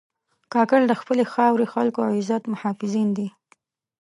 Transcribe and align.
کاکړ 0.53 0.81
د 0.87 0.93
خپلې 1.01 1.23
خاورې، 1.33 1.65
خلکو 1.73 1.99
او 2.05 2.11
عزت 2.19 2.43
محافظین 2.53 3.07
دي. 3.17 3.27